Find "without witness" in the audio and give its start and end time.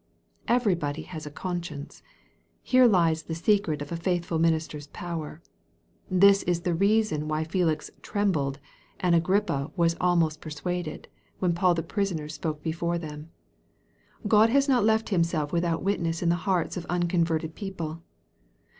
15.53-16.23